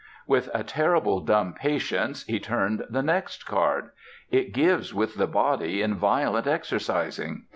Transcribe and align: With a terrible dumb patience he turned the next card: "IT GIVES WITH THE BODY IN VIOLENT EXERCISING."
With 0.25 0.49
a 0.51 0.63
terrible 0.63 1.19
dumb 1.19 1.53
patience 1.53 2.23
he 2.25 2.39
turned 2.39 2.85
the 2.89 3.03
next 3.03 3.45
card: 3.45 3.91
"IT 4.31 4.51
GIVES 4.51 4.95
WITH 4.95 5.13
THE 5.13 5.27
BODY 5.27 5.83
IN 5.83 5.93
VIOLENT 5.93 6.47
EXERCISING." 6.47 7.43